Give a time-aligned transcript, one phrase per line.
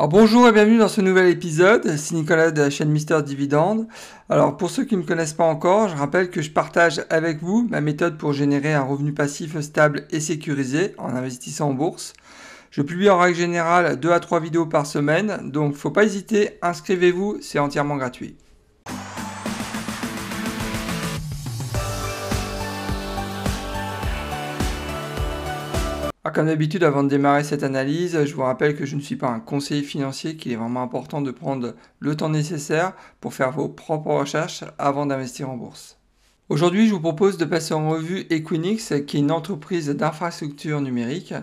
[0.00, 3.88] Alors bonjour et bienvenue dans ce nouvel épisode, c'est Nicolas de la chaîne Mister Dividende.
[4.28, 7.42] Alors pour ceux qui ne me connaissent pas encore, je rappelle que je partage avec
[7.42, 12.12] vous ma méthode pour générer un revenu passif stable et sécurisé en investissant en bourse.
[12.70, 16.60] Je publie en règle générale 2 à 3 vidéos par semaine, donc faut pas hésiter,
[16.62, 18.36] inscrivez-vous, c'est entièrement gratuit.
[26.38, 29.26] Comme d'habitude, avant de démarrer cette analyse, je vous rappelle que je ne suis pas
[29.26, 33.68] un conseiller financier, qu'il est vraiment important de prendre le temps nécessaire pour faire vos
[33.68, 35.98] propres recherches avant d'investir en bourse.
[36.48, 41.34] Aujourd'hui, je vous propose de passer en revue Equinix, qui est une entreprise d'infrastructure numérique.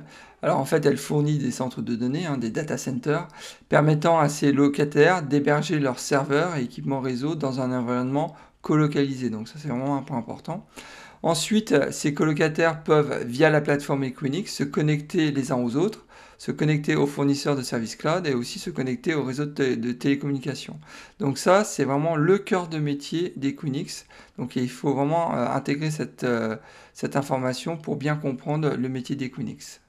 [0.41, 3.27] Alors en fait, elle fournit des centres de données, hein, des data centers,
[3.67, 9.29] permettant à ses locataires d'héberger leurs serveurs et équipements réseau dans un environnement colocalisé.
[9.29, 10.65] Donc ça, c'est vraiment un point important.
[11.25, 16.05] Ensuite, ces colocataires peuvent, via la plateforme Equinix, se connecter les uns aux autres,
[16.37, 20.79] se connecter aux fournisseurs de services cloud et aussi se connecter au réseau de, télécommunications.
[21.17, 24.05] Donc ça, c'est vraiment le cœur de métier d'Equinix.
[24.37, 26.57] Donc il faut vraiment euh, intégrer cette, euh,
[26.93, 29.81] cette information pour bien comprendre le métier d'Equinix.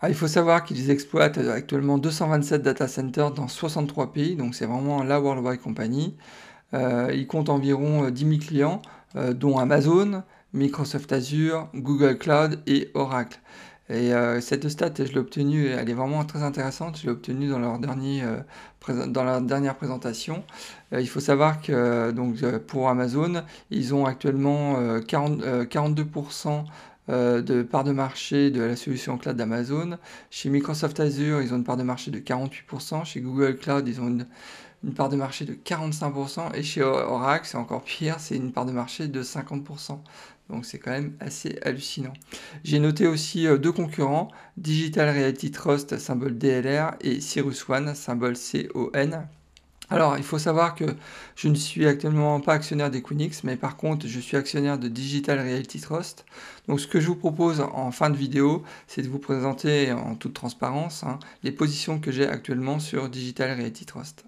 [0.00, 4.66] Ah, il faut savoir qu'ils exploitent actuellement 227 data centers dans 63 pays, donc c'est
[4.66, 6.16] vraiment la Worldwide Company.
[6.72, 8.80] Euh, ils comptent environ 10 000 clients,
[9.16, 10.24] dont Amazon,
[10.54, 13.40] Microsoft Azure, Google Cloud et Oracle.
[13.90, 16.98] Et euh, cette stat, je l'ai obtenue, elle est vraiment très intéressante.
[16.98, 20.42] Je l'ai obtenue dans leur, dernier, euh, dans dernière présentation.
[20.94, 26.64] Euh, il faut savoir que donc, pour Amazon, ils ont actuellement 40, 42%
[27.08, 29.98] de part de marché de la solution cloud d'Amazon.
[30.30, 33.04] Chez Microsoft Azure, ils ont une part de marché de 48%.
[33.04, 34.26] Chez Google Cloud, ils ont une,
[34.82, 36.54] une part de marché de 45%.
[36.54, 39.98] Et chez Oracle, c'est encore pire, c'est une part de marché de 50%.
[40.50, 42.12] Donc c'est quand même assez hallucinant.
[42.64, 48.36] J'ai noté aussi euh, deux concurrents, Digital Reality Trust, symbole DLR, et Cirrus One, symbole
[48.36, 49.26] CON.
[49.90, 50.84] Alors, il faut savoir que
[51.36, 55.38] je ne suis actuellement pas actionnaire d'Equinix, mais par contre, je suis actionnaire de Digital
[55.38, 56.24] Reality Trust.
[56.68, 60.14] Donc, ce que je vous propose en fin de vidéo, c'est de vous présenter en
[60.14, 64.24] toute transparence hein, les positions que j'ai actuellement sur Digital Reality Trust.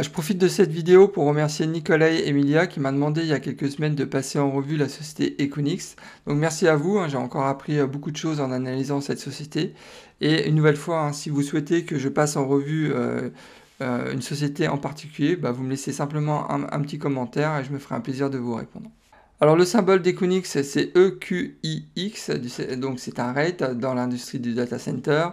[0.00, 3.26] Ah, je profite de cette vidéo pour remercier Nicolas et Emilia qui m'a demandé il
[3.26, 5.94] y a quelques semaines de passer en revue la société Equinix.
[6.26, 9.18] Donc merci à vous, hein, j'ai encore appris euh, beaucoup de choses en analysant cette
[9.18, 9.74] société.
[10.22, 13.28] Et une nouvelle fois, hein, si vous souhaitez que je passe en revue euh,
[13.82, 17.70] euh, une société en particulier, bah, vous me laissez simplement un petit commentaire et je
[17.70, 18.90] me ferai un plaisir de vous répondre.
[19.42, 22.30] Alors le symbole d'Equinix, c'est EQIX,
[22.76, 25.28] donc c'est un rate dans l'industrie du data center.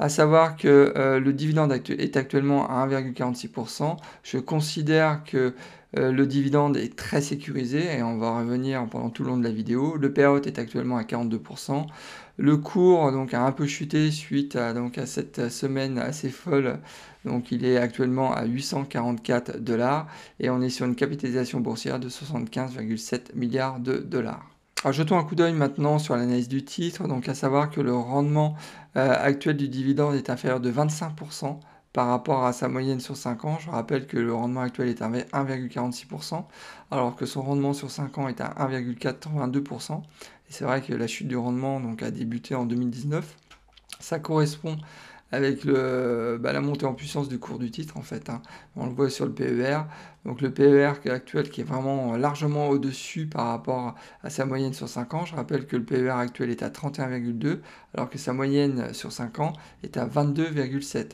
[0.00, 3.98] À savoir que euh, le dividende est actuellement à 1,46%.
[4.24, 5.54] Je considère que
[5.96, 9.44] euh, le dividende est très sécurisé et on va revenir pendant tout le long de
[9.44, 9.96] la vidéo.
[9.96, 11.86] Le payout est actuellement à 42%.
[12.38, 14.74] Le cours donc, a un peu chuté suite à,
[15.06, 16.78] cette semaine assez folle.
[17.24, 20.08] Donc il est actuellement à 844 dollars
[20.40, 24.48] et on est sur une capitalisation boursière de 75,7 milliards de dollars.
[24.90, 28.56] Jetons un coup d'œil maintenant sur l'analyse du titre, donc à savoir que le rendement
[28.96, 31.60] euh, actuel du dividende est inférieur de 25%
[31.92, 33.58] par rapport à sa moyenne sur 5 ans.
[33.60, 36.44] Je rappelle que le rendement actuel est à 1,46%,
[36.90, 40.02] alors que son rendement sur 5 ans est à 1,82%.
[40.52, 43.38] C'est vrai que la chute du rendement donc, a débuté en 2019.
[44.00, 44.76] Ça correspond
[45.30, 48.28] avec bah, la montée en puissance du cours du titre en fait.
[48.28, 48.42] Hein.
[48.76, 49.78] On le voit sur le PER.
[50.26, 54.90] Donc le PER actuel qui est vraiment largement au-dessus par rapport à sa moyenne sur
[54.90, 55.24] 5 ans.
[55.24, 57.60] Je rappelle que le PER actuel est à 31,2
[57.94, 61.12] alors que sa moyenne sur 5 ans est à 22,7.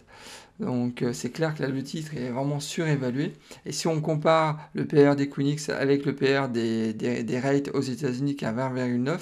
[0.60, 3.34] Donc euh, c'est clair que là le titre est vraiment surévalué.
[3.64, 8.36] Et si on compare le PER d'Equinix avec le PER des, des, rates aux États-Unis
[8.36, 9.19] qui est à 20,9,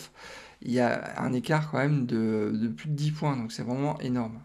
[0.62, 3.36] il y a un écart quand même de, de plus de 10 points.
[3.36, 4.40] Donc c'est vraiment énorme.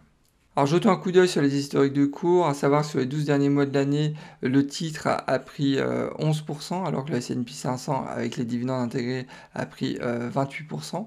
[0.54, 3.06] Alors jetons un coup d'œil sur les historiques de cours, à savoir que sur les
[3.06, 7.50] 12 derniers mois de l'année, le titre a, pris 11%, euh, alors que le S&P
[7.50, 10.96] 500 avec les dividendes intégrés a pris 28%.
[10.96, 11.00] Euh,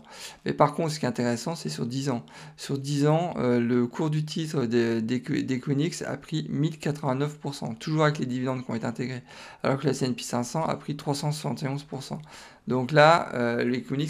[0.46, 2.26] Mais par contre, ce qui est intéressant, c'est sur 10 ans.
[2.58, 8.26] Sur 10 ans, euh, le cours du titre d'Equinix a pris 1089%, toujours avec les
[8.26, 9.22] dividendes qui ont été intégrés,
[9.62, 12.18] alors que le S&P 500 a pris 371%.
[12.68, 13.64] Donc là, euh,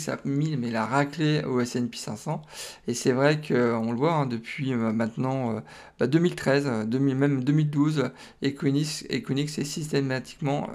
[0.07, 2.41] a mis mais la raclée au S&P 500.
[2.87, 5.61] Et c'est vrai qu'on le voit hein, depuis euh, maintenant
[5.99, 8.11] 2013, euh, bah, même 2012,
[8.41, 10.69] Equinix, Equinix est systématiquement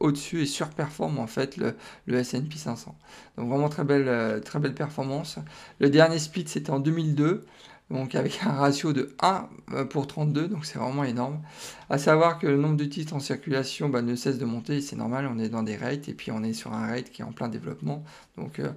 [0.00, 1.74] au-dessus et surperforme en fait le,
[2.06, 2.96] le S&P 500.
[3.36, 5.38] Donc vraiment très belle, très belle performance.
[5.78, 7.44] Le dernier split c'était en 2002.
[7.90, 11.40] Donc avec un ratio de 1 euh, pour 32, donc c'est vraiment énorme.
[11.88, 14.96] À savoir que le nombre de titres en circulation bah, ne cesse de monter, c'est
[14.96, 17.24] normal, on est dans des rates, et puis on est sur un rate qui est
[17.24, 18.04] en plein développement,
[18.36, 18.70] donc euh,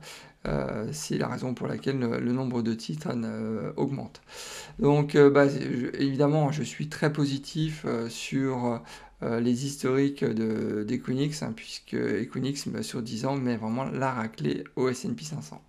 [0.47, 3.09] euh, c'est la raison pour laquelle le, nombre de titres
[3.77, 4.21] augmente.
[4.79, 5.45] Donc bah,
[5.99, 8.81] évidemment, je suis très positif sur
[9.21, 14.89] les historiques d'Equinix, hein, puisque Equinix bah, sur 10 ans met vraiment la raclée au
[14.89, 15.61] S&P 500.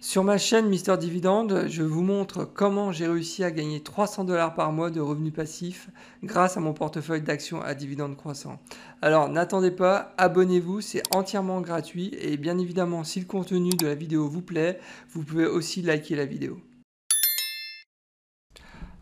[0.00, 4.54] Sur ma chaîne Mister Dividende, je vous montre comment j'ai réussi à gagner 300 dollars
[4.54, 5.90] par mois de revenus passifs
[6.22, 8.60] grâce à mon portefeuille d'actions à dividendes croissants.
[9.02, 13.96] Alors n'attendez pas, abonnez-vous, c'est entièrement gratuit et bien évidemment si le contenu de la
[13.96, 14.78] vidéo vous plaît,
[15.10, 16.60] vous pouvez aussi liker la vidéo.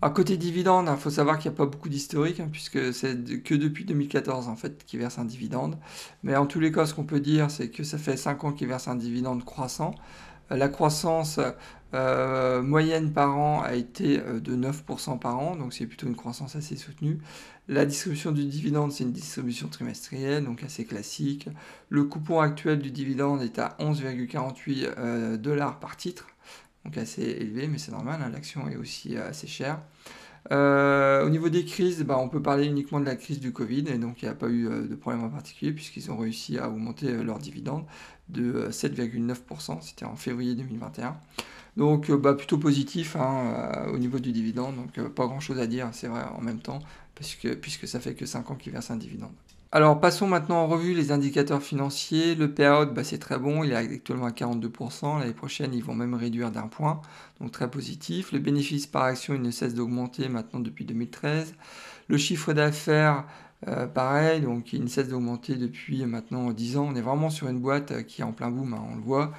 [0.00, 2.92] À côté dividende, il hein, faut savoir qu'il n'y a pas beaucoup d'historique, hein, puisque
[2.92, 5.78] c'est que depuis 2014 en fait qui verse un dividende.
[6.22, 8.52] Mais en tous les cas, ce qu'on peut dire, c'est que ça fait 5 ans
[8.52, 9.94] qu'il verse un dividende croissant.
[10.50, 11.40] La croissance
[11.94, 16.16] euh, moyenne par an a été euh, de 9% par an, donc c'est plutôt une
[16.16, 17.18] croissance assez soutenue.
[17.68, 21.48] La distribution du dividende, c'est une distribution trimestrielle, donc assez classique.
[21.88, 26.26] Le coupon actuel du dividende est à 11,48 euh, dollars par titre,
[26.84, 29.80] donc assez élevé, mais c'est normal, hein, l'action est aussi assez chère.
[31.24, 33.98] Au niveau des crises, bah, on peut parler uniquement de la crise du Covid, et
[33.98, 37.12] donc il n'y a pas eu de problème en particulier, puisqu'ils ont réussi à augmenter
[37.22, 37.84] leur dividende
[38.28, 41.16] de 7,9%, c'était en février 2021.
[41.76, 45.40] Donc euh, bah, plutôt positif hein, euh, au niveau du dividende, donc euh, pas grand
[45.40, 46.80] chose à dire, c'est vrai en même temps,
[47.14, 49.32] puisque ça fait que 5 ans qu'ils versent un dividende.
[49.76, 52.34] Alors passons maintenant en revue les indicateurs financiers.
[52.34, 55.18] Le payout, bah, c'est très bon, il est actuellement à 42%.
[55.18, 57.02] L'année prochaine, ils vont même réduire d'un point,
[57.42, 58.32] donc très positif.
[58.32, 61.54] Le bénéfice par action, il ne cesse d'augmenter maintenant depuis 2013.
[62.08, 63.26] Le chiffre d'affaires,
[63.68, 66.88] euh, pareil, donc il ne cesse d'augmenter depuis maintenant 10 ans.
[66.90, 69.32] On est vraiment sur une boîte qui est en plein boom, hein, on le voit.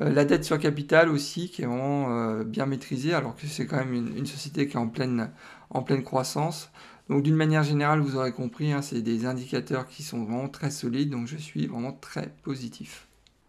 [0.00, 3.66] Euh, la dette sur capital aussi, qui est vraiment euh, bien maîtrisée, alors que c'est
[3.66, 6.72] quand même une, société qui est en pleine croissance.
[7.08, 10.70] Donc d'une manière générale, vous aurez compris, hein, c'est des indicateurs qui sont vraiment très
[10.70, 13.06] solides, donc je suis vraiment très positif.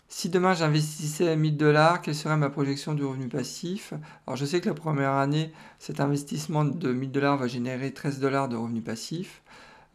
[0.10, 3.94] Si demain j'investissais 1000 dollars, quelle serait ma projection du revenu passif
[4.26, 8.20] Alors je sais que la première année, cet investissement de 1000 dollars va générer 13
[8.20, 9.42] dollars de revenus passifs.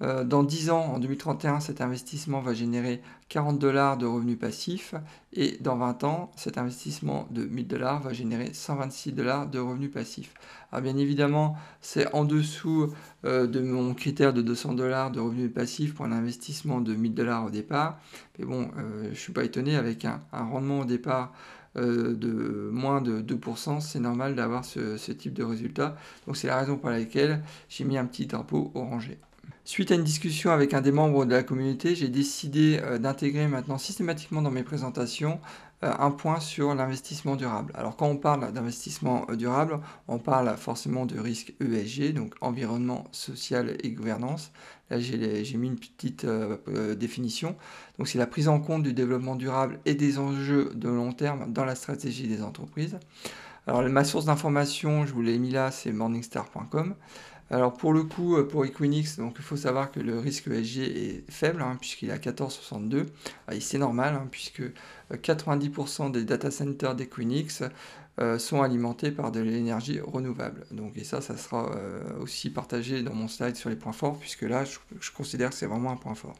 [0.03, 4.95] Euh, dans 10 ans, en 2031, cet investissement va générer 40 dollars de revenus passifs
[5.33, 9.93] et dans 20 ans, cet investissement de 1000 dollars va générer 126 dollars de revenus
[9.93, 10.35] passifs.
[10.73, 12.93] Alors bien évidemment, c'est en dessous
[13.25, 17.15] euh, de mon critère de 200 dollars de revenus passifs pour un investissement de 1000
[17.15, 18.01] dollars au départ.
[18.39, 21.33] Mais bon, euh, je ne suis pas étonné avec un, rendement au départ
[21.75, 25.97] de moins de 2%, c'est normal d'avoir ce, ce, type de résultat.
[26.27, 29.19] Donc c'est la raison pour laquelle j'ai mis un petit drapeau orangé.
[29.65, 33.47] Suite à une discussion avec un des membres de la communauté, j'ai décidé euh, d'intégrer
[33.47, 35.41] maintenant systématiquement dans mes présentations
[35.85, 37.73] euh, un point sur l'investissement durable.
[37.77, 39.79] Alors quand on parle d'investissement euh, durable,
[40.09, 44.51] on parle forcément de risque ESG, donc environnement, social et gouvernance.
[44.91, 46.27] Là j'ai mis une petite
[46.99, 47.55] définition.
[47.99, 51.53] Donc c'est la prise en compte du développement durable et des enjeux de long terme
[51.53, 52.99] dans la stratégie des entreprises.
[53.67, 56.97] Alors ma source d'information, je vous l'ai mis là, c'est morningstar.com.
[57.51, 60.79] Alors pour le coup, euh, pour Equinix, donc il faut savoir que le risque ESG
[60.79, 63.07] est faible, hein, puisqu'il est à 14,62.
[63.53, 64.63] Et c'est normal, hein, puisque
[65.13, 67.63] 90% euh, des data centers d'Equinix
[68.21, 70.67] euh, sont alimentés par de l'énergie renouvelable.
[70.71, 71.71] Donc, et ça, ça sera
[72.21, 75.67] aussi partagé dans mon slide sur les points forts, puisque là, je considère que c'est
[75.67, 76.37] vraiment un point fort.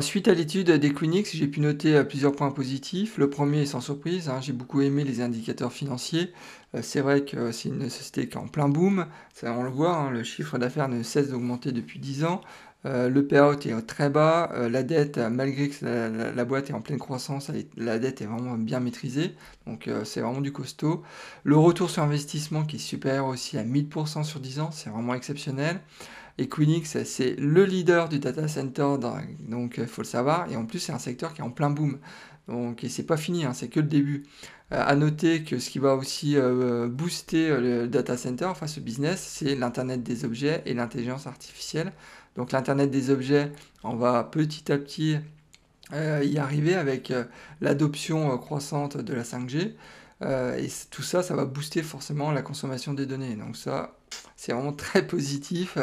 [0.00, 3.18] Suite à l'étude d'Equinix, j'ai pu noter euh, plusieurs points positifs.
[3.18, 6.32] Le premier est sans surprise, hein, j'ai beaucoup aimé les indicateurs financiers.
[6.74, 9.68] Euh, c'est vrai que c'est une société qui est en plein boom, ça, on le
[9.68, 12.40] voit, hein, le chiffre d'affaires ne cesse d'augmenter depuis 10 ans.
[12.86, 15.84] Euh, le payout est très bas, la dette, malgré que
[16.34, 20.40] la, boîte est en pleine croissance, la dette est vraiment bien maîtrisée, donc c'est vraiment
[20.40, 21.02] du costaud.
[21.44, 25.14] Le retour sur investissement qui est supérieur aussi à 1000% sur 10 ans, c'est vraiment
[25.14, 25.80] exceptionnel.
[26.38, 28.96] Equinix, c'est le leader du data center,
[29.40, 30.50] donc il faut le savoir.
[30.50, 31.98] Et en plus, c'est un secteur qui est en plein boom.
[32.48, 34.24] Donc, et c'est pas fini, hein, c'est que le début.
[34.72, 38.66] Euh, à noter que ce qui va aussi euh, booster euh, le data center, enfin
[38.66, 41.92] ce business, c'est l'Internet des objets et l'intelligence artificielle.
[42.36, 43.52] Donc l'Internet des objets,
[43.84, 45.18] on va petit à petit
[45.92, 47.12] y arriver avec
[47.60, 49.74] l'adoption croissante de la 5G.
[50.22, 53.36] et tout ça, ça va booster forcément la consommation des données.
[53.36, 53.94] Donc ça,
[54.42, 55.78] c'est vraiment très positif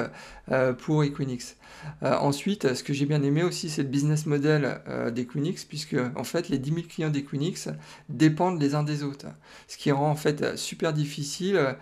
[0.51, 1.55] euh, pour Equinix.
[2.03, 5.95] Euh, ensuite, ce que j'ai bien aimé aussi, c'est le business model euh, d'Equinix, puisque
[6.15, 7.69] en fait, les 10 000 clients d'Equinix
[8.09, 9.27] dépendent les uns des autres.
[9.67, 11.75] Ce qui rend en fait super difficile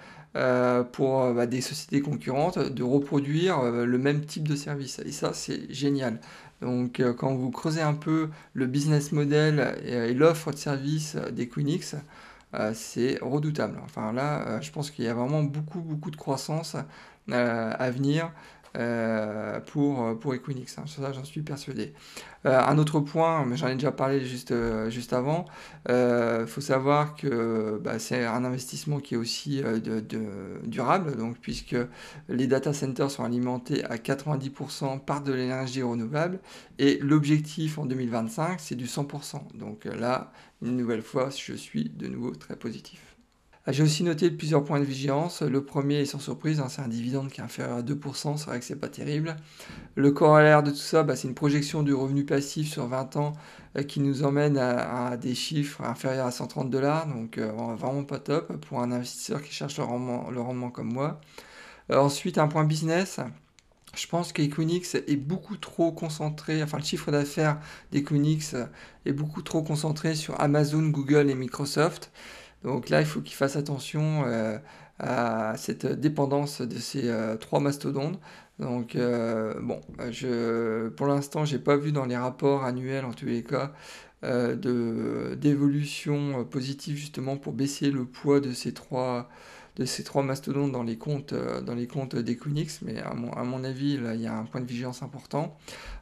[0.91, 4.99] pour bah, des sociétés concurrentes de reproduire le même type de service.
[5.03, 6.19] Et ça, c'est génial.
[6.61, 11.95] Donc, quand vous creusez un peu le business model et, l'offre de service d'Equinix,
[12.73, 13.79] c'est redoutable.
[13.83, 16.75] Enfin là, je pense qu'il y a vraiment beaucoup, beaucoup de croissance
[17.31, 18.31] à venir.
[18.77, 20.77] Euh, pour, euh, pour Equinix.
[20.77, 20.83] Hein.
[20.85, 21.93] Ça, j'en suis persuadé.
[22.45, 24.53] Euh, un autre point, mais j'en ai déjà parlé juste,
[24.89, 25.45] juste avant,
[25.89, 29.63] il faut savoir que bah, c'est un investissement qui est aussi
[30.63, 31.75] durable, donc, puisque
[32.29, 36.39] les data centers sont alimentés à 90% par de l'énergie renouvelable,
[36.77, 39.41] et l'objectif en 2025, c'est du 100%.
[39.55, 40.31] Donc là,
[40.61, 43.06] une nouvelle fois, je suis de nouveau très positif.
[43.69, 45.41] Ah, j'ai aussi noté plusieurs points de vigilance.
[45.41, 48.45] Le premier est sans surprise, hein, c'est un dividende qui est inférieur à 2%, c'est
[48.45, 49.35] vrai que c'est pas terrible.
[49.95, 53.33] Le corollaire de tout ça, bah, c'est une projection du revenu passif sur 20 ans
[53.77, 58.19] euh, qui nous emmène à, des chiffres inférieurs à 130 dollars, donc euh, vraiment pas
[58.19, 61.19] top pour un investisseur qui cherche le rendement, comme moi.
[61.91, 63.19] Euh, ensuite, un point business.
[63.97, 67.59] Je pense qu'Equinix est beaucoup trop concentré, enfin le chiffre d'affaires
[67.91, 68.55] d'Equinix
[69.05, 72.11] est beaucoup trop concentré sur Amazon, Google et Microsoft.
[72.67, 74.57] Donc là, il faut qu'il fasse attention euh,
[74.99, 78.19] à cette dépendance de ces euh, trois mastodontes.
[78.59, 79.79] Donc euh, bon,
[80.11, 83.71] je, pour l'instant, j'ai pas vu dans les rapports annuels, en tous les cas,
[84.21, 89.29] d'évolution positive justement pour baisser le poids de ces trois
[89.77, 92.15] de ces trois mastodontes dans les comptes, euh, dans les comptes
[92.81, 95.55] mais à mon, avis, là, il y a un point de vigilance important.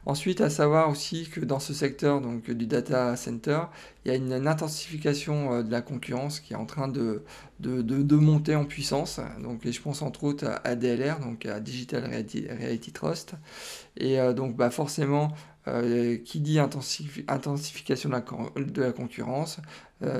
[0.06, 3.60] Ensuite, à savoir aussi que dans ce secteur donc, du data center,
[4.04, 7.22] il y a une, intensification euh, de la concurrence qui est en train de,
[8.16, 9.20] monter en puissance.
[9.42, 13.34] Donc, je pense entre autres à DLR, donc à Digital Reality, Trust.
[13.98, 15.32] Et euh, donc, bah, forcément,
[16.24, 19.58] qui dit intensification de la concurrence,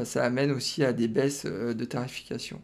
[0.02, 2.60] ça amène aussi à des baisses de tarification.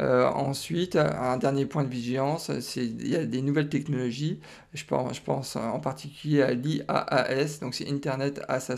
[0.00, 4.40] Euh, ensuite, un dernier point de vigilance, c'est il y a des nouvelles technologies.
[4.74, 8.76] Je pense, en particulier à l'IaaS, donc c'est Internet as a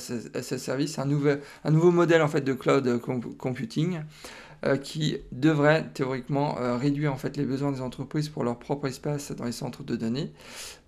[0.59, 3.00] Service, un, nouvel, un nouveau modèle en fait de cloud
[3.38, 4.00] computing
[4.66, 8.88] euh, qui devrait théoriquement euh, réduire en fait les besoins des entreprises pour leur propre
[8.88, 10.33] espace dans les centres de données.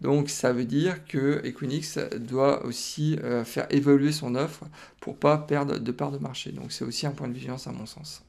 [0.00, 4.64] Donc ça veut dire que Equinix doit aussi faire évoluer son offre
[5.00, 6.50] pour pas perdre de part de marché.
[6.50, 8.25] Donc c'est aussi un point de vigilance à mon sens.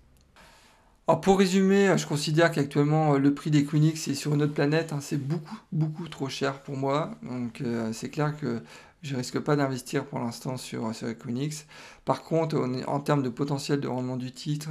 [1.09, 4.91] Alors pour résumer, je considère qu'actuellement euh, le prix d'Equinix est sur une autre planète,
[4.91, 4.99] hein.
[4.99, 8.61] c'est beaucoup beaucoup trop cher pour moi, donc euh, c'est clair que
[9.03, 11.65] je risque pas d'investir pour l'instant sur, sur Equinix.
[12.03, 14.69] Par contre, en termes de potentiel de rendement du titre,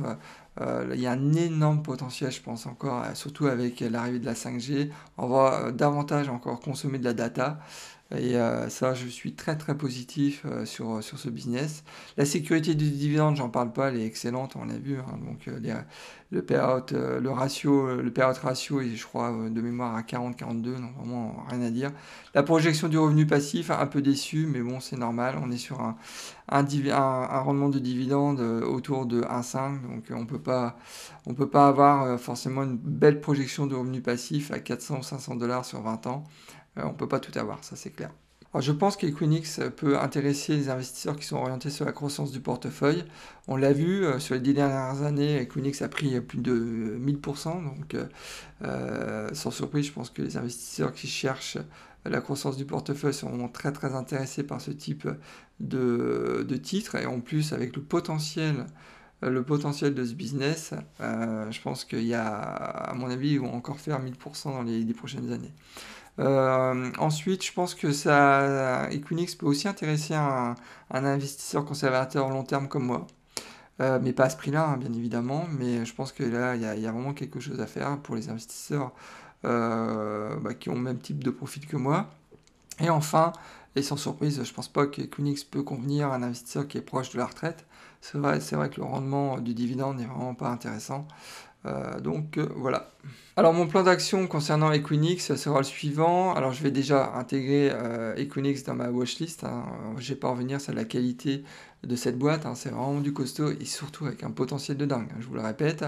[0.60, 4.34] euh, il y a un énorme potentiel, je pense encore, surtout avec l'arrivée de la
[4.34, 4.90] 5G.
[5.16, 7.60] On va davantage encore consommer de la data.
[8.14, 11.82] Et euh, ça, je suis très très positif euh, sur, sur ce business.
[12.16, 14.98] La sécurité du dividende, j'en parle pas, elle est excellente, on l'a vu.
[14.98, 15.18] Hein.
[15.26, 15.58] donc euh,
[16.30, 20.94] le payout, le ratio, le payout ratio est, je crois, de mémoire à 40-42, donc
[20.96, 21.90] vraiment rien à dire.
[22.34, 25.36] La projection du revenu passif, un peu déçu, mais bon, c'est normal.
[25.42, 25.96] On est sur un,
[26.48, 30.78] un, un, rendement de dividende autour de 1,5, donc on peut pas,
[31.26, 35.34] on peut pas avoir forcément une belle projection de revenu passif à 400 ou 500
[35.36, 36.24] dollars sur 20 ans.
[36.78, 38.10] Euh, on ne peut pas tout avoir, ça c'est clair.
[38.58, 43.04] je pense qu'Equinix peut intéresser les investisseurs qui sont orientés sur la croissance du portefeuille.
[43.48, 47.64] On l'a vu, euh, sur les dix dernières années, Equinix a pris plus de 1000%.
[47.64, 47.96] Donc,
[48.62, 51.58] euh, sans surprise, je pense que les investisseurs qui cherchent
[52.04, 55.08] la croissance du portefeuille sont très très intéressés par ce type
[55.58, 56.94] de, de titre.
[56.94, 58.64] Et en plus, avec le potentiel
[59.22, 64.00] de ce business, je pense qu'il y a, à mon avis, ils vont encore faire
[64.00, 65.52] 1000% dans les 10 prochaines années.
[66.18, 70.54] Euh, ensuite, je pense que ça, Equinix peut aussi intéresser un,
[70.90, 73.06] investisseur conservateur long terme comme moi.
[73.80, 75.46] Euh, mais pas à ce prix-là, hein, bien évidemment.
[75.58, 78.28] Mais je pense que là, il y, a vraiment quelque chose à faire pour les
[78.30, 78.92] investisseurs
[79.44, 82.10] euh, bah, qui ont le même type de profil que moi.
[82.80, 83.32] Et enfin,
[83.76, 87.10] et sans surprise, je pense pas qu'Equinix peut convenir à un investisseur qui est proche
[87.12, 87.66] de la retraite.
[88.00, 91.08] C'est vrai que le rendement du dividende n'est vraiment pas intéressant.
[91.66, 92.90] Euh, donc euh, voilà.
[93.36, 96.34] Alors mon plan d'action concernant Equinix sera le suivant.
[96.34, 99.44] Alors je vais déjà intégrer euh, Equinix dans ma watchlist.
[99.44, 99.64] Hein.
[99.98, 101.44] Je vais pas revenir sur la qualité
[101.82, 102.46] de cette boîte.
[102.46, 102.54] Hein.
[102.54, 105.08] C'est vraiment du costaud et surtout avec un potentiel de dingue.
[105.12, 105.84] Hein, je vous le répète.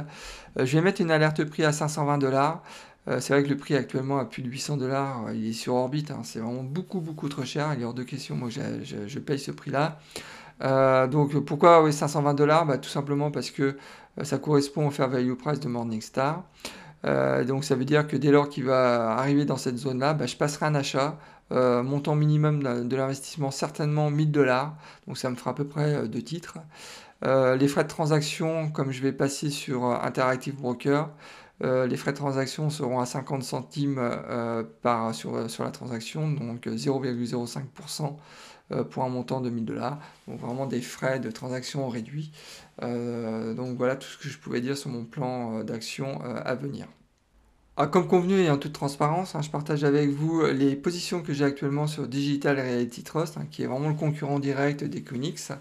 [0.57, 2.63] je vais mettre une alerte prix à 520 dollars.
[3.07, 6.13] c'est vrai que le prix actuellement à plus de 800 dollars, il est sur orbite.
[6.25, 7.73] C'est vraiment beaucoup beaucoup trop cher.
[7.75, 8.37] Il est hors de question.
[8.37, 10.01] Moi je, paye ce prix-là.
[10.61, 12.67] Donc pourquoi 520 dollars?
[12.67, 13.77] Bah, Tout simplement parce que
[14.19, 16.45] euh, ça correspond au fair value price de Morningstar.
[17.07, 20.27] Euh, donc ça veut dire que dès lors qu'il va arriver dans cette zone-là, bah,
[20.27, 21.19] je passerai un achat,
[21.53, 26.09] euh, montant minimum de, l'investissement certainement 1000 dollars, donc ça me fera à peu près
[26.09, 26.59] deux titres.
[27.23, 31.11] les frais de transaction, comme je vais passer sur Interactive Broker,
[31.61, 34.01] les frais de transaction seront à 50 centimes
[34.83, 38.17] par, sur, sur la transaction, donc 0,05%
[38.91, 39.99] pour un montant de 1000 dollars.
[40.29, 42.33] Donc vraiment des frais de transaction réduits.
[42.81, 46.87] donc voilà tout ce que je pouvais dire sur mon plan d'action à venir.
[47.81, 51.33] Ah, comme convenu et en toute transparence, hein, je partage avec vous les positions que
[51.33, 55.53] j'ai actuellement sur Digital Reality Trust, hein, qui est vraiment le concurrent direct d'Equinix.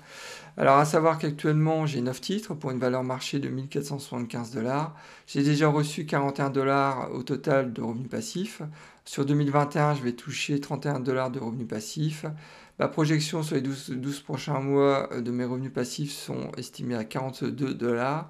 [0.59, 4.95] Alors à savoir qu'actuellement j'ai 9 titres pour une valeur marché de 1475 dollars.
[5.27, 8.63] J'ai déjà reçu 41 dollars au total de revenus passifs.
[9.05, 12.25] Sur 2021, je vais toucher 31 dollars de revenus passifs.
[12.79, 17.03] Ma projection sur les 12, 12 prochains mois de mes revenus passifs sont estimés à
[17.03, 18.27] 42 dollars.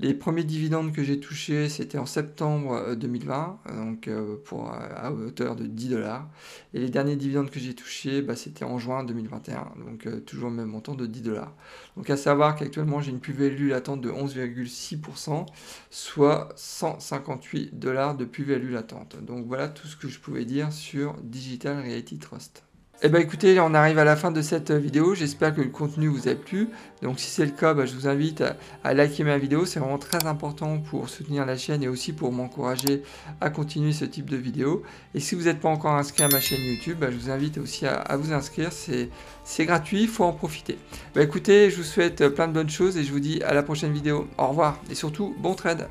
[0.00, 4.76] Les premiers dividendes que j'ai touchés, c'était en septembre 2020, euh, donc euh, pour, euh,
[4.94, 6.28] à hauteur de 10 dollars.
[6.72, 10.54] Et les derniers dividendes que j'ai touchés, bah, c'était en juin 2021, donc toujours le
[10.54, 11.52] même montant de 10 dollars.
[11.96, 15.46] Donc à savoir qu'actuellement, j'ai une plus-value latente de 11,6%,
[15.90, 19.16] soit 158 dollars de plus-value latente.
[19.24, 22.67] Donc voilà tout ce que je pouvais dire sur Digital Reality Trust.
[23.00, 26.08] Eh bien écoutez, on arrive à la fin de cette vidéo, j'espère que le contenu
[26.08, 26.68] vous a plu.
[27.00, 28.42] Donc si c'est le cas, bah, je vous invite
[28.82, 32.32] à, liker ma vidéo, c'est vraiment très important pour soutenir la chaîne et aussi pour
[32.32, 33.04] m'encourager
[33.40, 34.82] à continuer ce type de vidéo.
[35.14, 37.58] Et si vous n'êtes pas encore inscrit à ma chaîne YouTube, bah, je vous invite
[37.58, 40.76] aussi à, vous inscrire, c'est gratuit, il faut en profiter.
[41.14, 43.62] Bah, écoutez, je vous souhaite plein de bonnes choses et je vous dis à la
[43.62, 44.26] prochaine vidéo.
[44.38, 45.88] Au revoir et surtout, bon trade